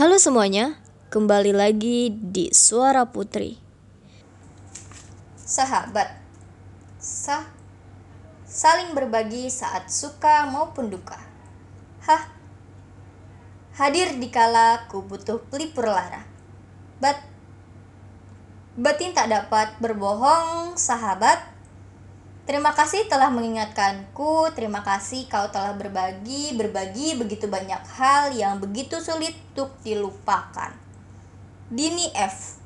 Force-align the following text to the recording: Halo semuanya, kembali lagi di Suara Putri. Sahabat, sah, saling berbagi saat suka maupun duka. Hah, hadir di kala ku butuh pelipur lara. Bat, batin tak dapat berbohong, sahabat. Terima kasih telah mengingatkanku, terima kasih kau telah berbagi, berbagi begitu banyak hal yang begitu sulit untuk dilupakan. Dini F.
Halo 0.00 0.16
semuanya, 0.16 0.80
kembali 1.12 1.52
lagi 1.52 2.08
di 2.08 2.48
Suara 2.56 3.04
Putri. 3.04 3.60
Sahabat, 5.36 6.16
sah, 6.96 7.44
saling 8.48 8.96
berbagi 8.96 9.52
saat 9.52 9.92
suka 9.92 10.48
maupun 10.48 10.88
duka. 10.88 11.20
Hah, 12.08 12.32
hadir 13.76 14.16
di 14.16 14.32
kala 14.32 14.88
ku 14.88 15.04
butuh 15.04 15.36
pelipur 15.52 15.92
lara. 15.92 16.24
Bat, 16.96 17.20
batin 18.80 19.12
tak 19.12 19.28
dapat 19.28 19.84
berbohong, 19.84 20.80
sahabat. 20.80 21.44
Terima 22.50 22.74
kasih 22.74 23.06
telah 23.06 23.30
mengingatkanku, 23.30 24.50
terima 24.58 24.82
kasih 24.82 25.30
kau 25.30 25.46
telah 25.54 25.70
berbagi, 25.70 26.58
berbagi 26.58 27.14
begitu 27.14 27.46
banyak 27.46 27.78
hal 27.94 28.34
yang 28.34 28.58
begitu 28.58 28.98
sulit 28.98 29.38
untuk 29.54 29.70
dilupakan. 29.86 30.74
Dini 31.70 32.10
F. 32.10 32.58